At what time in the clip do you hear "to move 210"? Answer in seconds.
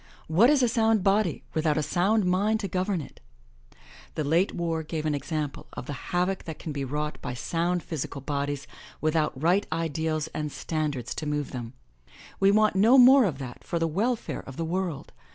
11.13-11.51